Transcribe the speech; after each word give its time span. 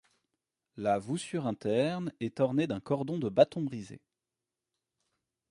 La 0.77 0.97
voussure 0.97 1.45
interne 1.45 2.11
est 2.19 2.39
ornée 2.39 2.65
d'un 2.65 2.79
cordon 2.79 3.19
de 3.19 3.29
bâtons 3.29 3.61
brisés. 3.61 4.01